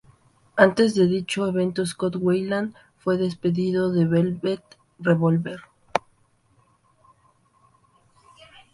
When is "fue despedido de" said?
2.97-4.05